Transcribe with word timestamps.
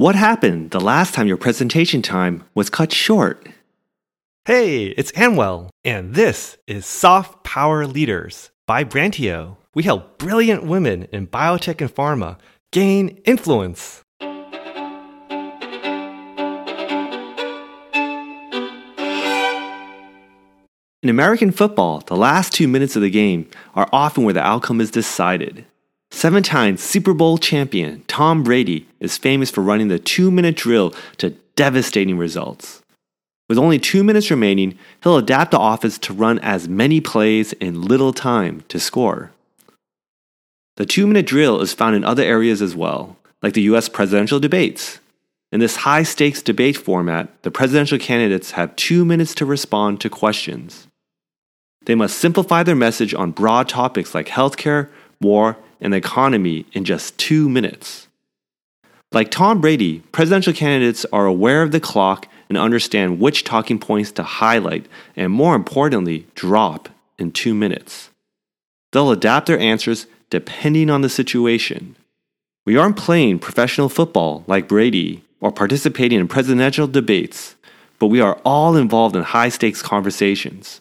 What 0.00 0.14
happened 0.14 0.70
the 0.70 0.80
last 0.80 1.12
time 1.12 1.26
your 1.26 1.36
presentation 1.36 2.00
time 2.00 2.44
was 2.54 2.70
cut 2.70 2.90
short? 2.90 3.46
Hey, 4.46 4.86
it's 4.86 5.12
Anwell, 5.12 5.68
and 5.84 6.14
this 6.14 6.56
is 6.66 6.86
Soft 6.86 7.44
Power 7.44 7.86
Leaders 7.86 8.50
by 8.66 8.82
Brantio. 8.82 9.58
We 9.74 9.82
help 9.82 10.16
brilliant 10.16 10.64
women 10.64 11.02
in 11.12 11.26
biotech 11.26 11.82
and 11.82 11.94
pharma 11.94 12.38
gain 12.72 13.20
influence. 13.26 14.00
In 21.02 21.10
American 21.10 21.50
football, 21.50 22.00
the 22.06 22.16
last 22.16 22.54
two 22.54 22.68
minutes 22.68 22.96
of 22.96 23.02
the 23.02 23.10
game 23.10 23.50
are 23.74 23.90
often 23.92 24.24
where 24.24 24.32
the 24.32 24.40
outcome 24.40 24.80
is 24.80 24.90
decided. 24.90 25.66
Seven 26.10 26.42
time 26.42 26.76
Super 26.76 27.14
Bowl 27.14 27.38
champion 27.38 28.02
Tom 28.06 28.42
Brady 28.42 28.86
is 28.98 29.16
famous 29.16 29.50
for 29.50 29.62
running 29.62 29.88
the 29.88 29.98
two 29.98 30.30
minute 30.30 30.56
drill 30.56 30.94
to 31.18 31.30
devastating 31.56 32.18
results. 32.18 32.82
With 33.48 33.58
only 33.58 33.78
two 33.78 34.04
minutes 34.04 34.30
remaining, 34.30 34.78
he'll 35.02 35.16
adapt 35.16 35.50
the 35.50 35.60
offense 35.60 35.98
to 35.98 36.12
run 36.12 36.38
as 36.40 36.68
many 36.68 37.00
plays 37.00 37.52
in 37.54 37.82
little 37.82 38.12
time 38.12 38.62
to 38.68 38.78
score. 38.78 39.32
The 40.76 40.86
two 40.86 41.06
minute 41.06 41.26
drill 41.26 41.60
is 41.60 41.72
found 41.72 41.96
in 41.96 42.04
other 42.04 42.22
areas 42.22 42.62
as 42.62 42.76
well, 42.76 43.16
like 43.42 43.54
the 43.54 43.62
US 43.62 43.88
presidential 43.88 44.40
debates. 44.40 45.00
In 45.52 45.58
this 45.58 45.76
high 45.76 46.04
stakes 46.04 46.42
debate 46.42 46.76
format, 46.76 47.42
the 47.42 47.50
presidential 47.50 47.98
candidates 47.98 48.52
have 48.52 48.76
two 48.76 49.04
minutes 49.04 49.34
to 49.36 49.44
respond 49.44 50.00
to 50.00 50.08
questions. 50.10 50.86
They 51.86 51.94
must 51.94 52.18
simplify 52.18 52.62
their 52.62 52.76
message 52.76 53.14
on 53.14 53.32
broad 53.32 53.68
topics 53.68 54.14
like 54.14 54.28
healthcare, 54.28 54.88
war, 55.20 55.56
and 55.80 55.92
the 55.92 55.96
economy 55.96 56.66
in 56.72 56.84
just 56.84 57.16
two 57.18 57.48
minutes. 57.48 58.08
Like 59.12 59.30
Tom 59.30 59.60
Brady, 59.60 60.00
presidential 60.12 60.52
candidates 60.52 61.04
are 61.12 61.26
aware 61.26 61.62
of 61.62 61.72
the 61.72 61.80
clock 61.80 62.28
and 62.48 62.56
understand 62.56 63.20
which 63.20 63.44
talking 63.44 63.78
points 63.78 64.12
to 64.12 64.22
highlight 64.22 64.86
and, 65.16 65.32
more 65.32 65.54
importantly, 65.54 66.26
drop 66.34 66.88
in 67.18 67.32
two 67.32 67.54
minutes. 67.54 68.10
They'll 68.92 69.10
adapt 69.10 69.46
their 69.46 69.58
answers 69.58 70.06
depending 70.30 70.90
on 70.90 71.00
the 71.00 71.08
situation. 71.08 71.96
We 72.66 72.76
aren't 72.76 72.96
playing 72.96 73.40
professional 73.40 73.88
football 73.88 74.44
like 74.46 74.68
Brady 74.68 75.24
or 75.40 75.50
participating 75.50 76.20
in 76.20 76.28
presidential 76.28 76.86
debates, 76.86 77.56
but 77.98 78.08
we 78.08 78.20
are 78.20 78.40
all 78.44 78.76
involved 78.76 79.16
in 79.16 79.22
high 79.22 79.48
stakes 79.48 79.82
conversations. 79.82 80.80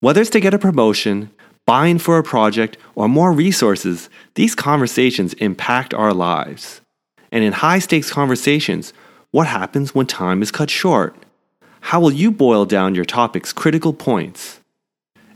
Whether 0.00 0.20
it's 0.20 0.30
to 0.30 0.40
get 0.40 0.54
a 0.54 0.58
promotion, 0.58 1.30
buying 1.66 1.98
for 1.98 2.18
a 2.18 2.22
project, 2.22 2.76
or 2.94 3.08
more 3.08 3.32
resources, 3.32 4.08
these 4.34 4.54
conversations 4.54 5.34
impact 5.34 5.94
our 5.94 6.12
lives. 6.12 6.80
And 7.30 7.44
in 7.44 7.52
high 7.52 7.78
stakes 7.78 8.12
conversations, 8.12 8.92
what 9.30 9.46
happens 9.46 9.94
when 9.94 10.06
time 10.06 10.42
is 10.42 10.50
cut 10.50 10.70
short? 10.70 11.16
How 11.80 12.00
will 12.00 12.12
you 12.12 12.30
boil 12.30 12.64
down 12.64 12.94
your 12.94 13.04
topic's 13.04 13.52
critical 13.52 13.92
points? 13.92 14.60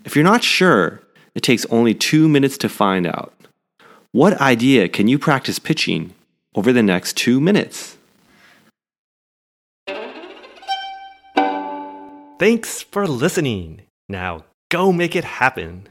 If 0.04 0.14
you're 0.14 0.24
not 0.24 0.44
sure, 0.44 1.02
it 1.34 1.42
takes 1.42 1.66
only 1.66 1.94
two 1.94 2.28
minutes 2.28 2.56
to 2.58 2.68
find 2.68 3.06
out. 3.06 3.32
What 4.12 4.40
idea 4.40 4.88
can 4.88 5.08
you 5.08 5.18
practice 5.18 5.58
pitching 5.58 6.14
over 6.54 6.72
the 6.72 6.82
next 6.82 7.16
two 7.16 7.40
minutes? 7.40 7.96
Thanks 12.38 12.82
for 12.82 13.06
listening. 13.06 13.82
Now 14.08 14.44
go 14.68 14.92
make 14.92 15.16
it 15.16 15.24
happen. 15.24 15.88